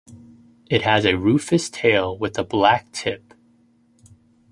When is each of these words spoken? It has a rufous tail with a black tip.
It 0.67 0.81
has 0.81 1.05
a 1.05 1.13
rufous 1.15 1.69
tail 1.69 2.17
with 2.17 2.39
a 2.39 2.43
black 2.43 2.91
tip. 2.91 3.35